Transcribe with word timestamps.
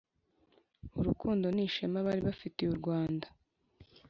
Urukundo 0.99 1.45
n 1.55 1.57
ishema 1.65 1.99
bari 2.07 2.21
bafitiye 2.27 2.69
u 2.71 2.77
rwanda 2.81 3.27